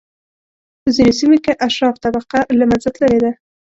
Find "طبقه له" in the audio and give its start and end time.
2.03-2.63